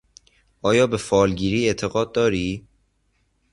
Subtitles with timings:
[0.61, 2.67] آیا به فالگیری اعتقاد داری؟